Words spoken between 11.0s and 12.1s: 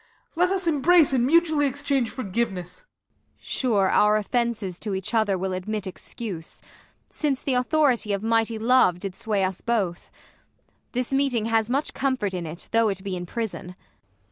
meeting has much